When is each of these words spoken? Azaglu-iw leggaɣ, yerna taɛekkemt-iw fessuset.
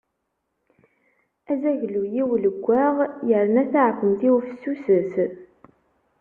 Azaglu-iw 1.51 2.29
leggaɣ, 2.43 2.95
yerna 3.27 3.63
taɛekkemt-iw 3.71 4.35
fessuset. 4.47 5.13